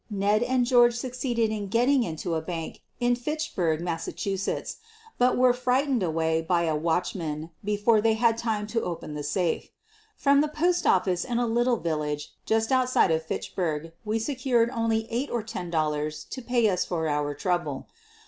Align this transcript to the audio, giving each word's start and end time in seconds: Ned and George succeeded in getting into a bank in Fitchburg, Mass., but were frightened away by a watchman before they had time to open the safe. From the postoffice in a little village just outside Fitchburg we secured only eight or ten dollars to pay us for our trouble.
Ned 0.09 0.41
and 0.41 0.65
George 0.65 0.95
succeeded 0.95 1.51
in 1.51 1.67
getting 1.67 2.01
into 2.01 2.33
a 2.33 2.41
bank 2.41 2.81
in 2.99 3.15
Fitchburg, 3.15 3.81
Mass., 3.81 4.09
but 5.19 5.37
were 5.37 5.53
frightened 5.53 6.01
away 6.01 6.41
by 6.41 6.63
a 6.63 6.75
watchman 6.75 7.51
before 7.63 8.01
they 8.01 8.15
had 8.15 8.35
time 8.35 8.65
to 8.65 8.81
open 8.81 9.13
the 9.13 9.21
safe. 9.21 9.69
From 10.17 10.41
the 10.41 10.47
postoffice 10.47 11.23
in 11.23 11.37
a 11.37 11.45
little 11.45 11.77
village 11.77 12.33
just 12.47 12.71
outside 12.71 13.11
Fitchburg 13.21 13.91
we 14.03 14.17
secured 14.17 14.71
only 14.71 15.05
eight 15.11 15.29
or 15.29 15.43
ten 15.43 15.69
dollars 15.69 16.23
to 16.31 16.41
pay 16.41 16.67
us 16.67 16.83
for 16.83 17.07
our 17.07 17.35
trouble. 17.35 17.87